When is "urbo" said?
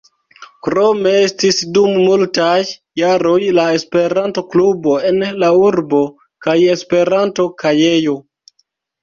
5.67-6.01